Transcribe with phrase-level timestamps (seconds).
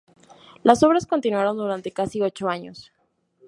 [0.63, 2.91] Las obras continuaron durante casi ocho años.